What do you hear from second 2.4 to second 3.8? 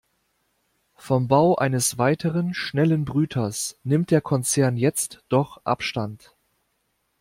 schnellen Brüters